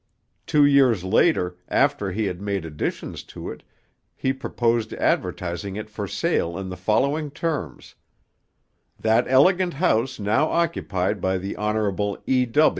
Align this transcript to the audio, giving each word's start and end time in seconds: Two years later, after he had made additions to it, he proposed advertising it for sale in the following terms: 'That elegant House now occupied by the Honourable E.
Two 0.47 0.65
years 0.65 1.03
later, 1.03 1.57
after 1.67 2.11
he 2.11 2.25
had 2.25 2.41
made 2.41 2.65
additions 2.65 3.21
to 3.21 3.51
it, 3.51 3.61
he 4.15 4.33
proposed 4.33 4.93
advertising 4.93 5.75
it 5.75 5.91
for 5.91 6.07
sale 6.07 6.57
in 6.57 6.69
the 6.69 6.75
following 6.75 7.29
terms: 7.29 7.93
'That 8.99 9.25
elegant 9.27 9.75
House 9.75 10.17
now 10.17 10.47
occupied 10.49 11.21
by 11.21 11.37
the 11.37 11.55
Honourable 11.55 12.17
E. 12.25 12.47